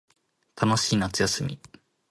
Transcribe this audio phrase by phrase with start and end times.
[0.59, 1.59] 楽しい夏休み